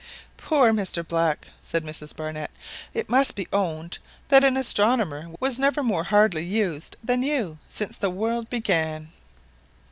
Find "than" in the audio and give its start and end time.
7.03-7.21